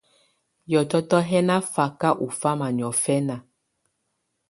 [0.67, 3.35] Hiɔtɔtɔ hɛ̀ nà faka ù fama niɔ̀fɛna.